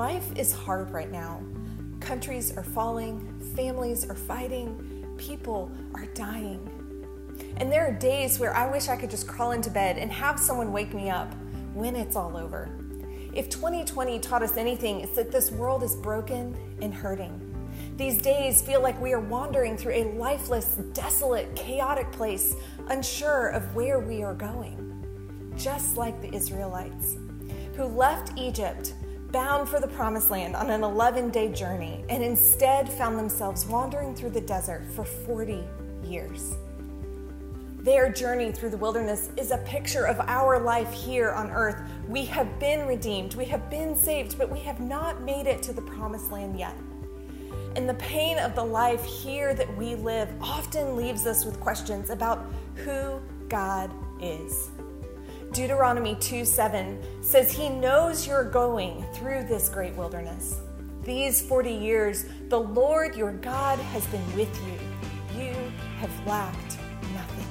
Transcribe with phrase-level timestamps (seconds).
[0.00, 1.42] Life is hard right now.
[2.00, 6.58] Countries are falling, families are fighting, people are dying.
[7.58, 10.40] And there are days where I wish I could just crawl into bed and have
[10.40, 11.34] someone wake me up
[11.74, 12.70] when it's all over.
[13.34, 17.38] If 2020 taught us anything, it's that this world is broken and hurting.
[17.98, 22.54] These days feel like we are wandering through a lifeless, desolate, chaotic place,
[22.88, 25.52] unsure of where we are going.
[25.58, 27.18] Just like the Israelites,
[27.76, 28.94] who left Egypt
[29.32, 34.14] bound for the promised land on an 11 day journey and instead found themselves wandering
[34.14, 35.64] through the desert for 40
[36.04, 36.56] years.
[37.78, 41.80] Their journey through the wilderness is a picture of our life here on earth.
[42.08, 45.72] We have been redeemed, we have been saved, but we have not made it to
[45.72, 46.76] the promised land yet.
[47.76, 52.10] And the pain of the life here that we live often leaves us with questions
[52.10, 53.90] about who God
[54.20, 54.70] is.
[55.52, 60.60] Deuteronomy 2 7 says, He knows you're going through this great wilderness.
[61.02, 65.42] These 40 years, the Lord your God has been with you.
[65.42, 65.54] You
[65.98, 66.78] have lacked
[67.14, 67.46] nothing.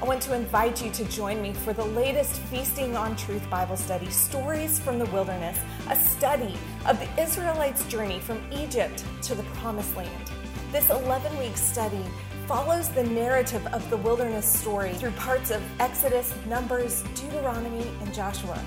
[0.00, 3.76] I want to invite you to join me for the latest Feasting on Truth Bible
[3.76, 5.58] study, Stories from the Wilderness,
[5.88, 6.54] a study
[6.86, 10.30] of the Israelites' journey from Egypt to the Promised Land.
[10.70, 12.04] This 11 week study
[12.46, 18.62] follows the narrative of the wilderness story through parts of Exodus, Numbers, Deuteronomy, and Joshua.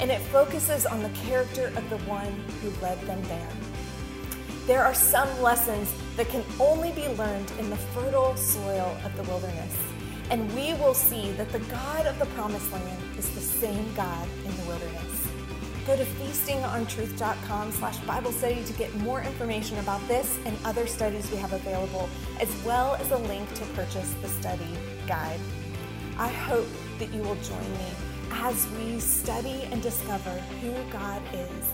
[0.00, 3.48] And it focuses on the character of the one who led them there.
[4.66, 9.22] There are some lessons that can only be learned in the fertile soil of the
[9.24, 9.76] wilderness
[10.32, 14.26] and we will see that the God of the promised land is the same God
[14.46, 15.21] in the wilderness.
[15.86, 21.30] Go to feastingontruth.com slash Bible study to get more information about this and other studies
[21.30, 22.08] we have available,
[22.40, 24.76] as well as a link to purchase the study
[25.08, 25.40] guide.
[26.18, 27.90] I hope that you will join me
[28.30, 31.72] as we study and discover who God is